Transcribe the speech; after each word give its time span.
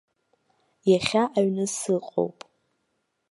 Иахьа 0.91 1.23
аҩны 1.37 1.65
сыҟоуп. 1.75 2.37